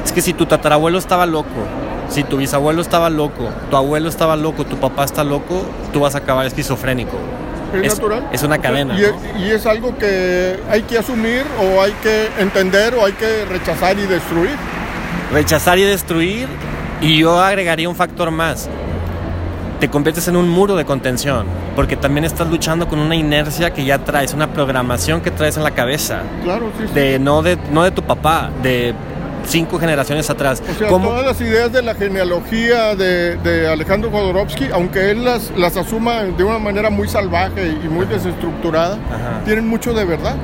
es 0.05 0.13
que 0.13 0.21
si 0.21 0.35
tu 0.35 0.45
tatarabuelo 0.45 0.99
estaba 0.99 1.25
loco, 1.25 1.65
si 2.09 2.23
tu 2.25 2.37
bisabuelo 2.37 2.83
estaba 2.83 3.11
loco, 3.11 3.49
tu 3.71 3.77
abuelo 3.77 4.09
estaba 4.09 4.37
loco, 4.37 4.65
tu 4.65 4.77
papá 4.77 5.05
está 5.05 5.25
loco, 5.25 5.65
tú 5.93 6.01
vas 6.01 6.15
a 6.15 6.19
acabar 6.19 6.47
esquizofrénico. 6.47 7.17
Es, 7.75 7.83
es 7.83 7.95
natural. 7.95 8.29
Es 8.33 8.43
una 8.43 8.59
cadena. 8.59 8.99
Y, 8.99 9.03
¿no? 9.03 9.07
es, 9.09 9.15
y, 9.41 9.51
es, 9.51 9.67
algo 9.67 9.97
que 9.99 10.59
hay 10.71 10.83
que 10.83 10.99
asumir 10.99 11.43
o 11.61 11.83
hay 11.83 11.93
que 12.03 12.29
entender 12.39 12.95
o 12.95 13.05
hay 13.05 13.13
que 13.13 13.45
rechazar 13.45 13.99
y 13.99 14.07
destruir. 14.07 14.57
Rechazar 15.33 15.79
y 15.79 15.83
destruir. 15.83 16.49
Y 17.01 17.19
yo 17.19 17.41
agregaría 17.41 17.89
un 17.89 17.97
factor 17.97 18.31
más. 18.31 18.69
Te 19.81 19.91
conviertes 19.91 20.27
en 20.29 20.37
un 20.37 20.49
muro 20.49 20.75
de 20.75 20.87
contención, 20.87 21.45
porque 21.75 21.97
también 21.97 22.25
estás 22.25 22.49
luchando 22.49 22.89
con 22.89 22.99
una 22.99 23.15
inercia 23.15 23.75
que 23.75 23.85
ya 23.85 23.99
traes, 23.99 24.33
una 24.33 24.47
programación 24.47 25.21
que 25.21 25.31
traes 25.31 25.59
en 25.59 25.65
la 25.65 25.73
cabeza. 25.73 26.23
Claro, 26.43 26.73
sí, 26.79 26.87
sí. 26.89 26.95
De, 26.95 27.19
no, 27.19 27.43
de, 27.43 27.59
no 27.71 27.83
de 27.83 27.91
tu 27.91 28.01
papá, 28.03 28.51
de 28.63 28.95
cinco 29.47 29.79
generaciones 29.79 30.29
atrás. 30.31 30.63
O 30.69 30.79
sea, 30.79 30.89
¿Cómo? 30.89 31.09
todas 31.09 31.27
las 31.27 31.41
ideas 31.41 31.73
de 31.73 31.83
la 31.83 31.95
genealogía 31.95 32.95
de, 32.95 33.37
de 33.37 33.69
Alejandro 33.69 34.11
Jodorowsky, 34.11 34.69
aunque 34.73 35.11
él 35.11 35.25
las, 35.25 35.53
las, 35.57 35.77
asuma 35.77 36.25
de 36.25 36.45
una 36.45 36.59
manera 36.59 36.91
muy 36.91 37.09
salvaje 37.09 37.69
y 37.69 37.89
muy 37.89 38.07
desestructurada, 38.07 38.95
Ajá. 38.95 39.45
tienen 39.45 39.67
mucho 39.67 39.95
de 39.95 40.05
verdad. 40.05 40.37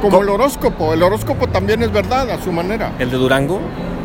Como 0.00 0.18
¿Cómo? 0.18 0.22
el 0.22 0.28
horóscopo, 0.28 0.92
el 0.92 1.02
horóscopo 1.02 1.46
también 1.48 1.82
es 1.82 1.92
verdad 1.92 2.30
a 2.30 2.40
su 2.42 2.52
manera. 2.52 2.92
¿El 2.98 3.10
de 3.10 3.16
Durango? 3.16 3.60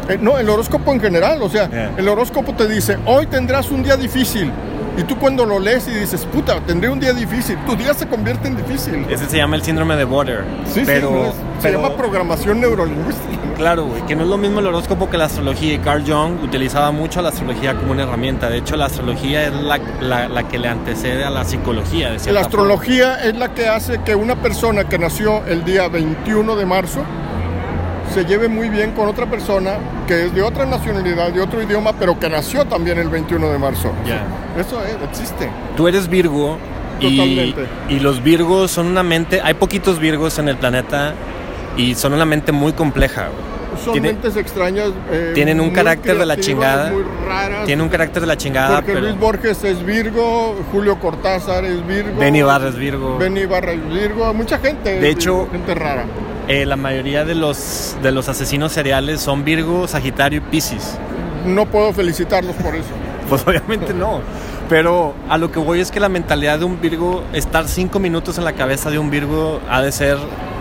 Eh, 0.10 0.18
no, 0.20 0.40
el 0.40 0.50
horóscopo 0.50 0.92
en 0.94 1.00
general, 1.00 1.42
o 1.42 1.50
sea, 1.50 1.70
yeah. 1.70 1.92
el 1.98 2.08
horóscopo 2.08 2.54
te 2.54 2.68
dice, 2.68 2.98
hoy 3.06 3.28
tendrás 3.28 3.72
un 3.72 3.84
día 3.84 3.98
difícil. 3.98 4.52
Y 4.98 5.04
tú 5.04 5.18
cuando 5.18 5.46
lo 5.46 5.58
lees 5.60 5.88
y 5.88 5.92
dices, 5.92 6.26
puta, 6.26 6.60
tendré 6.66 6.90
un 6.90 7.00
día 7.00 7.14
difícil, 7.14 7.58
tu 7.66 7.76
día 7.76 7.94
se 7.94 8.08
convierte 8.08 8.50
en 8.50 8.58
difícil. 8.58 9.06
Ese 9.10 9.26
se 9.30 9.38
llama 9.38 9.56
el 9.56 9.62
síndrome 9.62 9.96
de 9.96 10.04
Border. 10.04 10.44
Sí, 10.66 10.84
pero, 10.86 11.32
sí, 11.32 11.41
se 11.62 11.72
llama 11.72 11.96
programación 11.96 12.60
neurolingüística. 12.60 13.54
Claro, 13.56 13.86
güey, 13.86 14.02
que 14.06 14.16
no 14.16 14.24
es 14.24 14.30
lo 14.30 14.38
mismo 14.38 14.60
el 14.60 14.68
horóscopo 14.68 15.10
que 15.10 15.18
la 15.18 15.26
astrología. 15.26 15.76
Y 15.76 15.78
Carl 15.80 16.04
Jung 16.06 16.44
utilizaba 16.44 16.92
mucho 16.92 17.22
la 17.22 17.30
astrología 17.30 17.76
como 17.76 17.92
una 17.92 18.04
herramienta. 18.04 18.50
De 18.50 18.58
hecho, 18.58 18.76
la 18.76 18.86
astrología 18.86 19.48
es 19.48 19.54
la, 19.54 19.80
la, 20.00 20.28
la 20.28 20.48
que 20.48 20.58
le 20.58 20.68
antecede 20.68 21.24
a 21.24 21.30
la 21.30 21.46
psicología. 21.46 22.12
De 22.12 22.32
la 22.32 22.42
astrología 22.42 23.16
forma. 23.16 23.30
es 23.30 23.36
la 23.38 23.54
que 23.54 23.68
hace 23.68 24.02
que 24.04 24.16
una 24.16 24.36
persona 24.36 24.90
que 24.90 24.98
nació 24.98 25.46
el 25.46 25.64
día 25.64 25.88
21 25.88 26.56
de 26.56 26.66
marzo 26.66 27.02
se 28.14 28.26
lleve 28.26 28.48
muy 28.48 28.70
bien 28.70 28.92
con 28.92 29.08
otra 29.08 29.26
persona 29.26 29.78
que 30.08 30.26
es 30.26 30.36
de 30.36 30.42
otra 30.42 30.66
nacionalidad, 30.66 31.32
de 31.32 31.42
otro 31.42 31.62
idioma, 31.62 31.94
pero 31.94 32.20
que 32.20 32.30
nació 32.30 32.66
también 32.66 32.98
el 32.98 33.10
21 33.10 33.50
de 33.50 33.58
marzo. 33.58 33.92
Yeah. 34.06 34.24
Eso 34.60 34.84
es, 34.84 34.98
existe. 35.02 35.50
Tú 35.78 35.88
eres 35.88 36.10
Virgo 36.10 36.58
y, 37.00 37.56
y, 37.90 38.00
los 38.00 38.22
Virgos 38.22 38.72
son 38.72 38.88
una 38.88 39.02
mente, 39.02 39.42
hay 39.42 39.54
poquitos 39.54 39.98
Virgos 40.00 40.38
en 40.40 40.50
el 40.50 40.58
planeta 40.58 41.16
y 41.78 41.96
son 41.96 42.14
una 42.14 42.26
mente 42.26 42.52
muy 42.52 42.74
compleja. 42.74 43.30
Son 43.84 43.94
Tiene, 43.94 44.10
mentes 44.10 44.36
extrañas. 44.36 44.90
Eh, 45.12 45.32
tienen 45.34 45.62
un 45.62 45.72
carácter 45.72 46.18
de 46.18 46.26
la 46.26 46.38
chingada. 46.38 46.92
Muy 46.92 47.04
raras. 47.26 47.66
Tienen 47.66 47.84
un 47.84 47.90
carácter 47.90 48.22
de 48.22 48.28
la 48.28 48.38
chingada. 48.38 48.76
Porque 48.76 48.94
pero... 48.94 49.08
Luis 49.08 49.20
Borges 49.20 49.64
es 49.64 49.84
Virgo, 49.86 50.56
Julio 50.72 51.00
Cortázar 51.00 51.66
es 51.66 51.86
Virgo. 51.88 52.20
Benny 52.20 52.42
Barra 52.42 52.70
es 52.70 52.76
Virgo. 52.76 53.18
Benny 53.18 53.46
Barra 53.46 53.72
es 53.72 53.88
Virgo. 53.90 54.34
Mucha 54.34 54.60
gente. 54.60 55.00
De 55.00 55.10
hecho, 55.10 55.48
gente 55.52 55.74
rara. 55.74 56.06
Eh, 56.48 56.66
la 56.66 56.76
mayoría 56.76 57.24
de 57.24 57.36
los, 57.36 57.96
de 58.04 58.12
los 58.12 58.28
asesinos 58.28 58.74
seriales 58.74 59.22
son 59.22 59.46
Virgo, 59.46 59.88
Sagitario 59.88 60.40
y 60.40 60.42
Pisces. 60.42 60.98
No 61.46 61.66
puedo 61.66 61.94
felicitarlos 61.94 62.56
por 62.58 62.76
eso. 62.76 62.90
Pues 63.32 63.48
obviamente 63.48 63.94
no. 63.94 64.20
Pero 64.68 65.14
a 65.30 65.38
lo 65.38 65.54
que 65.54 65.60
voy 65.60 65.80
es 65.80 65.90
que 65.90 66.02
la 66.02 66.10
mentalidad 66.10 66.60
de 66.60 66.66
un 66.66 66.82
Virgo, 66.82 67.24
estar 67.32 67.70
cinco 67.70 67.98
minutos 67.98 68.38
en 68.38 68.44
la 68.44 68.52
cabeza 68.52 68.90
de 68.90 69.00
un 69.00 69.10
Virgo 69.10 69.62
ha 69.70 69.82
de 69.82 69.94
ser 69.94 70.18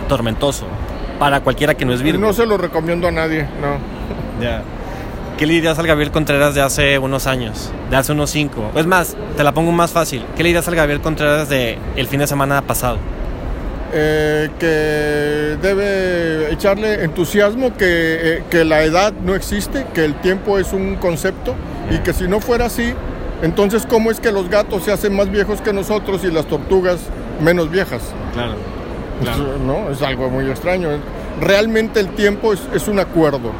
tormentoso 0.08 0.66
para 1.20 1.40
cualquiera 1.42 1.74
que 1.74 1.84
no 1.84 1.92
es 1.92 2.02
Virgo. 2.02 2.18
No 2.18 2.32
se 2.32 2.46
lo 2.46 2.56
recomiendo 2.56 3.06
a 3.06 3.12
nadie, 3.12 3.46
no. 3.60 3.78
Ya. 4.42 4.62
¿Qué 5.36 5.46
le 5.46 5.54
dirías 5.54 5.78
al 5.78 5.86
Gabriel 5.86 6.10
Contreras 6.10 6.54
de 6.54 6.62
hace 6.62 6.98
unos 6.98 7.26
años? 7.26 7.70
De 7.90 7.96
hace 7.96 8.12
unos 8.12 8.30
cinco. 8.30 8.70
Es 8.74 8.86
más, 8.86 9.16
te 9.36 9.44
la 9.44 9.52
pongo 9.52 9.70
más 9.70 9.90
fácil. 9.90 10.24
¿Qué 10.34 10.42
le 10.42 10.48
dirías 10.48 10.66
al 10.66 10.74
Gabriel 10.74 11.00
Contreras 11.00 11.48
de 11.48 11.78
el 11.96 12.06
fin 12.08 12.20
de 12.20 12.26
semana 12.26 12.62
pasado? 12.62 12.98
Eh, 13.92 14.48
que 14.58 15.58
debe 15.60 16.52
echarle 16.52 17.04
entusiasmo, 17.04 17.76
que, 17.76 17.86
eh, 17.86 18.42
que 18.50 18.64
la 18.64 18.82
edad 18.82 19.12
no 19.12 19.34
existe, 19.34 19.86
que 19.92 20.04
el 20.04 20.14
tiempo 20.14 20.58
es 20.58 20.72
un 20.72 20.96
concepto 20.96 21.54
y 21.90 21.98
que 21.98 22.12
si 22.14 22.28
no 22.28 22.40
fuera 22.40 22.66
así, 22.66 22.94
entonces 23.42 23.86
¿cómo 23.86 24.10
es 24.10 24.20
que 24.20 24.32
los 24.32 24.48
gatos 24.48 24.84
se 24.84 24.92
hacen 24.92 25.14
más 25.14 25.30
viejos 25.30 25.60
que 25.60 25.72
nosotros 25.72 26.24
y 26.24 26.30
las 26.30 26.46
tortugas 26.46 27.00
menos 27.42 27.70
viejas? 27.70 28.02
Claro. 28.32 28.79
Eso, 29.22 29.56
¿no? 29.66 29.90
Es 29.90 30.02
algo 30.02 30.30
muy 30.30 30.48
extraño. 30.50 30.88
Realmente 31.40 32.00
el 32.00 32.08
tiempo 32.08 32.52
es, 32.52 32.60
es 32.74 32.88
un 32.88 32.98
acuerdo. 32.98 33.52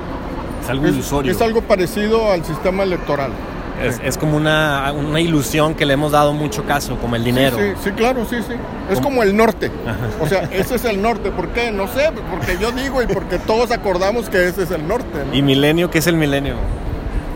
Es 0.62 0.68
algo 0.70 0.86
Es, 0.86 0.92
ilusorio. 0.92 1.32
es 1.32 1.40
algo 1.40 1.62
parecido 1.62 2.30
al 2.30 2.44
sistema 2.44 2.82
electoral. 2.82 3.30
Es, 3.82 3.98
es 4.04 4.18
como 4.18 4.36
una, 4.36 4.92
una 4.92 5.20
ilusión 5.20 5.74
que 5.74 5.86
le 5.86 5.94
hemos 5.94 6.12
dado 6.12 6.34
mucho 6.34 6.64
caso, 6.64 6.96
como 6.96 7.16
el 7.16 7.24
dinero. 7.24 7.56
Sí, 7.56 7.72
sí, 7.82 7.90
claro, 7.92 8.26
sí, 8.28 8.36
sí. 8.46 8.52
Es 8.90 9.00
como 9.00 9.22
el 9.22 9.34
norte. 9.34 9.70
O 10.20 10.26
sea, 10.26 10.42
ese 10.52 10.74
es 10.74 10.84
el 10.84 11.00
norte. 11.00 11.30
¿Por 11.30 11.48
qué? 11.48 11.70
No 11.72 11.88
sé, 11.88 12.10
porque 12.30 12.58
yo 12.60 12.72
digo 12.72 13.02
y 13.02 13.06
porque 13.06 13.38
todos 13.38 13.70
acordamos 13.70 14.28
que 14.28 14.48
ese 14.48 14.64
es 14.64 14.70
el 14.70 14.86
norte. 14.86 15.24
¿no? 15.26 15.34
¿Y 15.34 15.40
milenio? 15.40 15.90
¿Qué 15.90 15.98
es 15.98 16.06
el 16.06 16.16
milenio? 16.16 16.56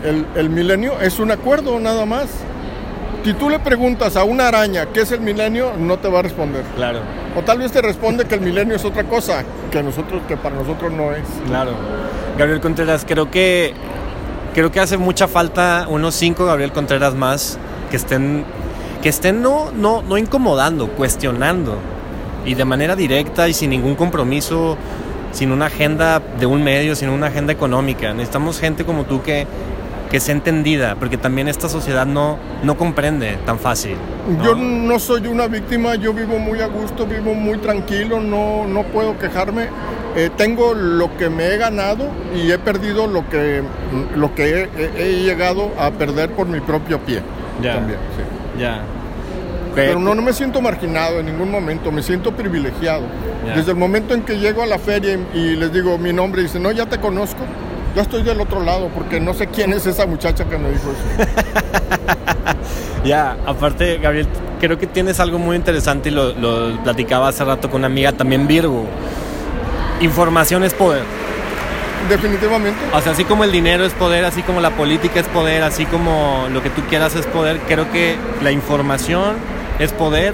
El, 0.03 0.23
el 0.35 0.51
milenio 0.51 1.01
es 1.01 1.17
un 1.19 1.31
acuerdo 1.31 1.79
nada 1.79 2.05
más. 2.05 2.27
Si 3.25 3.33
tú 3.33 3.49
le 3.49 3.57
preguntas 3.57 4.15
a 4.17 4.23
una 4.23 4.49
araña 4.49 4.85
qué 4.93 5.01
es 5.01 5.11
el 5.11 5.19
milenio, 5.19 5.73
no 5.79 5.97
te 5.97 6.07
va 6.07 6.19
a 6.19 6.21
responder. 6.21 6.63
Claro, 6.75 6.99
O 7.35 7.41
tal 7.41 7.57
vez 7.57 7.71
te 7.71 7.81
responde 7.81 8.25
que 8.25 8.35
el 8.35 8.41
milenio 8.41 8.75
es 8.75 8.85
otra 8.85 9.03
cosa 9.05 9.43
que 9.71 9.81
nosotros 9.81 10.21
que 10.27 10.37
para 10.37 10.55
nosotros 10.55 10.93
no 10.93 11.11
es. 11.11 11.23
claro. 11.47 11.71
Gabriel 12.37 12.61
Contreras, 12.61 13.03
creo 13.03 13.31
que 13.31 13.73
creo 14.53 14.71
que 14.71 14.79
hace 14.79 14.97
mucha 14.97 15.27
falta 15.27 15.87
unos 15.89 16.13
cinco 16.13 16.45
Gabriel 16.45 16.71
Contreras 16.71 17.15
más 17.15 17.57
que 17.89 17.97
estén 17.97 18.45
que 19.01 19.09
estén 19.09 19.41
no 19.41 19.71
no 19.71 20.03
no 20.03 20.19
incomodando, 20.19 20.89
cuestionando 20.89 21.79
y 22.45 22.53
de 22.53 22.63
manera 22.63 22.95
directa 22.95 23.49
y 23.49 23.53
sin 23.53 23.71
ningún 23.71 23.95
compromiso, 23.95 24.77
sin 25.31 25.51
una 25.51 25.65
agenda 25.65 26.21
de 26.39 26.45
un 26.45 26.63
medio, 26.63 26.95
sin 26.95 27.09
una 27.09 27.27
agenda 27.27 27.51
económica. 27.51 28.13
Necesitamos 28.13 28.59
gente 28.59 28.85
como 28.85 29.05
tú 29.05 29.23
que 29.23 29.47
que 30.09 30.19
sea 30.19 30.33
entendida, 30.35 30.95
porque 30.95 31.17
también 31.17 31.47
esta 31.47 31.67
sociedad 31.69 32.05
no 32.05 32.37
no 32.63 32.77
comprende 32.77 33.37
tan 33.45 33.59
fácil. 33.59 33.95
¿no? 34.37 34.43
Yo 34.43 34.55
no 34.55 34.99
soy 34.99 35.27
una 35.27 35.47
víctima, 35.47 35.95
yo 35.95 36.13
vivo 36.13 36.37
muy 36.39 36.59
a 36.61 36.67
gusto, 36.67 37.05
vivo 37.05 37.33
muy 37.33 37.57
tranquilo, 37.57 38.19
no, 38.19 38.65
no 38.67 38.83
puedo 38.83 39.17
quejarme. 39.19 39.67
Eh, 40.15 40.29
tengo 40.37 40.73
lo 40.73 41.15
que 41.17 41.29
me 41.29 41.47
he 41.47 41.57
ganado 41.57 42.07
y 42.35 42.49
he 42.51 42.57
perdido 42.57 43.07
lo 43.07 43.27
que, 43.29 43.61
lo 44.15 44.33
que 44.33 44.69
he, 44.77 44.91
he- 44.97 45.23
llegado 45.23 45.71
a 45.77 45.91
perder 45.91 46.29
por 46.31 46.47
mi 46.47 46.59
propio 46.61 46.99
pie. 46.99 47.21
Ya. 47.61 47.75
También, 47.75 47.99
sí. 48.15 48.59
ya. 48.61 48.81
Pero 49.75 49.99
no, 49.99 50.15
no 50.15 50.21
me 50.21 50.31
siento 50.31 50.61
marginado 50.61 51.19
en 51.19 51.25
ningún 51.25 51.51
momento, 51.51 51.91
me 51.91 52.01
siento 52.01 52.31
privilegiado. 52.31 53.03
Ya. 53.45 53.55
Desde 53.57 53.71
el 53.71 53.77
momento 53.77 54.13
en 54.13 54.21
que 54.21 54.37
llego 54.39 54.63
a 54.63 54.65
la 54.65 54.79
feria 54.79 55.19
y, 55.33 55.37
y 55.37 55.55
les 55.57 55.73
digo 55.73 55.97
mi 55.97 56.13
nombre 56.13 56.41
y 56.41 56.45
dicen, 56.45 56.63
no, 56.63 56.71
ya 56.71 56.85
te 56.85 56.97
conozco, 56.97 57.39
ya 57.95 58.01
estoy 58.01 58.23
del 58.23 58.41
otro 58.41 58.61
lado 58.61 58.89
porque 58.93 59.19
no 59.19 59.33
sé 59.33 59.47
quién 59.47 59.73
es 59.73 59.85
esa 59.85 60.05
muchacha 60.05 60.45
que 60.45 60.57
me 60.57 60.69
dijo 60.71 60.91
eso. 60.91 61.29
Ya, 63.05 63.37
aparte, 63.45 63.99
Gabriel, 63.99 64.27
creo 64.59 64.79
que 64.79 64.87
tienes 64.87 65.19
algo 65.19 65.37
muy 65.37 65.55
interesante 65.55 66.09
y 66.09 66.11
lo, 66.11 66.33
lo 66.33 66.75
platicaba 66.83 67.27
hace 67.27 67.45
rato 67.45 67.69
con 67.69 67.81
una 67.81 67.85
amiga 67.87 68.11
también 68.13 68.47
Virgo. 68.47 68.83
Información 70.01 70.63
es 70.63 70.73
poder. 70.73 71.03
Definitivamente. 72.09 72.79
O 72.93 73.01
sea, 73.01 73.11
así 73.11 73.23
como 73.23 73.43
el 73.43 73.51
dinero 73.51 73.85
es 73.85 73.93
poder, 73.93 74.25
así 74.25 74.41
como 74.41 74.59
la 74.59 74.71
política 74.71 75.19
es 75.19 75.27
poder, 75.27 75.61
así 75.61 75.85
como 75.85 76.47
lo 76.51 76.63
que 76.63 76.71
tú 76.71 76.81
quieras 76.89 77.15
es 77.15 77.27
poder, 77.27 77.59
creo 77.67 77.91
que 77.91 78.15
la 78.43 78.51
información 78.51 79.35
es 79.77 79.91
poder 79.91 80.33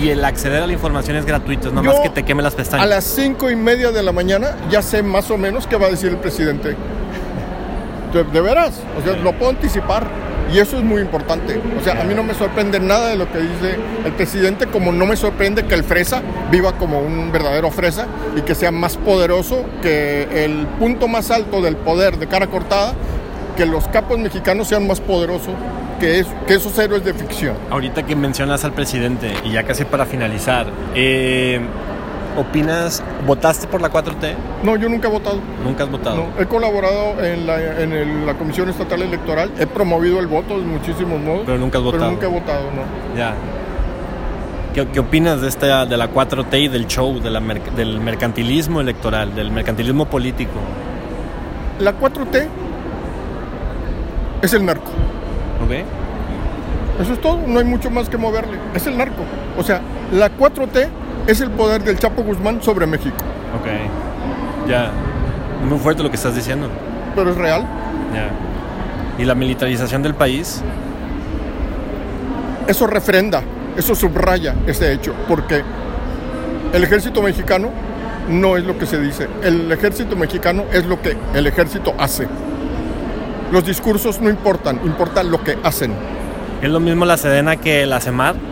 y 0.00 0.08
el 0.10 0.24
acceder 0.24 0.62
a 0.62 0.66
la 0.68 0.72
información 0.72 1.16
es 1.16 1.26
gratuito, 1.26 1.68
es 1.68 1.74
nomás 1.74 1.96
Yo, 1.96 2.02
que 2.04 2.10
te 2.10 2.22
queme 2.22 2.42
las 2.42 2.54
A 2.54 2.56
pestañas. 2.56 2.88
las 2.88 3.04
cinco 3.04 3.50
y 3.50 3.56
media 3.56 3.90
de 3.90 4.02
la 4.02 4.12
mañana 4.12 4.56
ya 4.70 4.80
sé 4.80 5.02
más 5.02 5.28
o 5.32 5.36
menos 5.38 5.66
qué 5.66 5.76
va 5.76 5.88
a 5.88 5.90
decir 5.90 6.10
el 6.10 6.18
presidente. 6.18 6.76
De, 8.12 8.40
veras, 8.40 8.80
o 8.98 9.02
sea, 9.02 9.16
lo 9.16 9.32
puedo 9.32 9.50
anticipar. 9.50 10.06
Y 10.52 10.58
eso 10.58 10.76
es 10.76 10.82
muy 10.84 11.00
importante. 11.00 11.58
O 11.80 11.82
sea, 11.82 11.98
a 12.00 12.04
mí 12.04 12.14
no 12.14 12.22
me 12.22 12.34
sorprende 12.34 12.78
nada 12.78 13.08
de 13.08 13.16
lo 13.16 13.30
que 13.32 13.38
dice 13.38 13.76
el 14.04 14.12
presidente, 14.12 14.66
como 14.66 14.92
no 14.92 15.06
me 15.06 15.16
sorprende 15.16 15.64
que 15.64 15.74
el 15.74 15.82
fresa 15.82 16.20
viva 16.50 16.72
como 16.72 17.00
un 17.00 17.32
verdadero 17.32 17.70
fresa 17.70 18.06
y 18.36 18.42
que 18.42 18.54
sea 18.54 18.70
más 18.70 18.98
poderoso 18.98 19.64
que 19.80 20.44
el 20.44 20.66
punto 20.78 21.08
más 21.08 21.30
alto 21.30 21.62
del 21.62 21.76
poder 21.76 22.18
de 22.18 22.26
cara 22.26 22.48
cortada, 22.48 22.92
que 23.56 23.64
los 23.64 23.88
capos 23.88 24.18
mexicanos 24.18 24.68
sean 24.68 24.86
más 24.86 25.00
poderosos 25.00 25.54
que, 26.00 26.18
es- 26.18 26.26
que 26.46 26.54
esos 26.54 26.78
héroes 26.78 27.02
de 27.04 27.14
ficción. 27.14 27.54
Ahorita 27.70 28.02
que 28.04 28.14
mencionas 28.14 28.62
al 28.64 28.72
presidente, 28.72 29.32
y 29.44 29.52
ya 29.52 29.62
casi 29.62 29.84
para 29.86 30.04
finalizar, 30.04 30.66
eh, 30.94 31.60
¿opinas, 32.36 33.02
votaste 33.26 33.66
por 33.66 33.80
la 33.80 33.90
4T? 33.90 34.34
No, 34.62 34.76
yo 34.76 34.88
nunca 34.88 35.08
he 35.08 35.10
votado. 35.10 35.38
Nunca 35.64 35.84
has 35.84 35.90
votado. 35.90 36.16
No, 36.16 36.42
he 36.42 36.46
colaborado 36.46 37.22
en 37.24 37.46
la, 37.46 37.80
en 37.82 37.92
el- 37.92 38.26
la 38.26 38.34
Comisión 38.34 38.68
Estatal 38.68 39.02
Electoral, 39.02 39.50
he 39.58 39.66
promovido 39.66 40.18
el 40.20 40.26
voto 40.26 40.58
de 40.58 40.64
muchísimos 40.64 41.20
modos. 41.20 41.42
Pero 41.46 41.58
nunca 41.58 41.78
has 41.78 41.84
votado. 41.84 42.10
nunca 42.10 42.26
he 42.26 42.30
votado, 42.30 42.64
no. 42.70 43.16
Ya. 43.18 43.34
¿Qué, 44.74 44.88
qué 44.88 45.00
opinas 45.00 45.40
de 45.42 45.48
esta 45.48 45.84
de 45.84 45.96
la 45.98 46.10
4T 46.10 46.58
y 46.62 46.68
del 46.68 46.86
show, 46.86 47.20
de 47.20 47.30
la 47.30 47.40
merc- 47.40 47.72
del 47.72 48.00
mercantilismo 48.00 48.80
electoral, 48.80 49.34
del 49.34 49.50
mercantilismo 49.50 50.06
político? 50.06 50.52
La 51.78 51.92
4T 51.98 52.46
es 54.42 54.54
el 54.54 54.64
narco. 54.64 54.90
¿Ok? 55.64 55.72
Eso 57.02 57.12
es 57.14 57.20
todo, 57.20 57.38
no 57.46 57.58
hay 57.58 57.64
mucho 57.64 57.90
más 57.90 58.08
que 58.08 58.16
moverle. 58.16 58.58
Es 58.74 58.86
el 58.86 58.96
narco. 58.96 59.22
O 59.58 59.62
sea, 59.62 59.80
la 60.12 60.30
4T 60.30 60.88
es 61.26 61.40
el 61.40 61.50
poder 61.50 61.82
del 61.82 61.98
Chapo 61.98 62.22
Guzmán 62.22 62.62
sobre 62.62 62.86
México. 62.86 63.16
Ok. 63.60 64.68
Ya. 64.68 64.90
Muy 65.68 65.78
fuerte 65.78 66.02
lo 66.02 66.10
que 66.10 66.16
estás 66.16 66.34
diciendo. 66.34 66.68
Pero 67.14 67.30
es 67.30 67.36
real. 67.36 67.62
Ya. 68.14 69.22
¿Y 69.22 69.24
la 69.24 69.34
militarización 69.34 70.02
del 70.02 70.14
país? 70.14 70.62
Eso 72.66 72.86
refrenda, 72.86 73.42
eso 73.76 73.94
subraya 73.94 74.54
ese 74.66 74.92
hecho. 74.92 75.14
Porque 75.28 75.62
el 76.72 76.84
ejército 76.84 77.22
mexicano 77.22 77.70
no 78.28 78.56
es 78.56 78.64
lo 78.64 78.78
que 78.78 78.86
se 78.86 79.00
dice. 79.00 79.28
El 79.42 79.70
ejército 79.70 80.16
mexicano 80.16 80.64
es 80.72 80.86
lo 80.86 81.00
que 81.00 81.16
el 81.34 81.46
ejército 81.46 81.94
hace. 81.98 82.26
Los 83.50 83.66
discursos 83.66 84.20
no 84.20 84.30
importan, 84.30 84.80
importa 84.84 85.22
lo 85.22 85.44
que 85.44 85.58
hacen. 85.62 85.92
¿Es 86.62 86.70
lo 86.70 86.80
mismo 86.80 87.04
la 87.04 87.16
Sedena 87.16 87.56
que 87.56 87.84
la 87.86 88.00
CEMAR? 88.00 88.51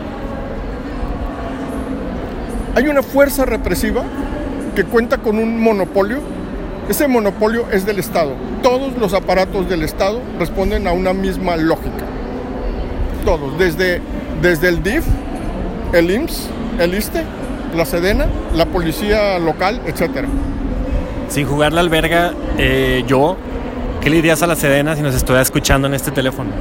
Hay 2.73 2.87
una 2.87 3.03
fuerza 3.03 3.45
represiva 3.45 4.03
que 4.75 4.85
cuenta 4.85 5.17
con 5.17 5.37
un 5.37 5.61
monopolio. 5.61 6.19
Ese 6.87 7.07
monopolio 7.07 7.65
es 7.71 7.85
del 7.85 7.99
Estado. 7.99 8.33
Todos 8.63 8.97
los 8.97 9.13
aparatos 9.13 9.67
del 9.67 9.83
Estado 9.83 10.21
responden 10.39 10.87
a 10.87 10.93
una 10.93 11.13
misma 11.13 11.57
lógica. 11.57 12.05
Todos, 13.25 13.57
desde, 13.59 14.01
desde 14.41 14.69
el 14.69 14.81
DIF, 14.83 15.03
el 15.93 16.11
IMSS, 16.11 16.49
el 16.79 16.93
ISTE, 16.95 17.23
la 17.75 17.85
SEDENA, 17.85 18.27
la 18.55 18.65
policía 18.65 19.37
local, 19.39 19.81
etc. 19.85 20.25
Sin 21.27 21.45
jugar 21.45 21.73
la 21.73 21.81
alberga, 21.81 22.33
eh, 22.57 23.03
yo, 23.05 23.35
¿qué 23.99 24.09
le 24.09 24.17
dirías 24.17 24.41
a 24.43 24.47
la 24.47 24.55
Sedena 24.55 24.95
si 24.95 25.01
nos 25.01 25.13
estuviera 25.13 25.41
escuchando 25.41 25.87
en 25.87 25.93
este 25.93 26.11
teléfono? 26.11 26.51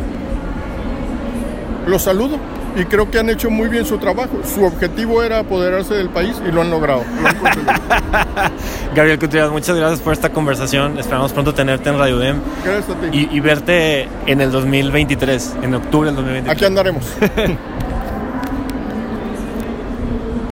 Los 1.87 2.02
saludo 2.02 2.37
y 2.76 2.84
creo 2.84 3.10
que 3.10 3.18
han 3.18 3.28
hecho 3.30 3.50
muy 3.50 3.68
bien 3.68 3.84
su 3.84 3.98
trabajo. 3.98 4.40
Su 4.44 4.64
objetivo 4.64 5.22
era 5.22 5.40
apoderarse 5.40 5.94
del 5.94 6.08
país 6.10 6.40
y 6.46 6.52
lo 6.52 6.62
han 6.62 6.70
logrado. 6.70 7.04
Lo 7.22 7.28
han 7.28 7.36
conseguido. 7.36 7.72
Gabriel 8.94 9.18
Gutiérrez, 9.18 9.50
muchas 9.52 9.76
gracias 9.76 10.00
por 10.00 10.12
esta 10.12 10.30
conversación. 10.30 10.98
Esperamos 10.98 11.32
pronto 11.32 11.54
tenerte 11.54 11.88
en 11.90 11.98
Radio 11.98 12.18
Dem 12.18 12.40
Gracias 12.64 12.96
a 12.96 13.00
ti. 13.00 13.28
y, 13.30 13.36
y 13.36 13.40
verte 13.40 14.08
en 14.26 14.40
el 14.40 14.50
2023, 14.50 15.56
en 15.62 15.74
octubre 15.74 16.06
del 16.08 16.16
2023. 16.16 16.56
Aquí 16.56 16.64
andaremos. 16.64 17.04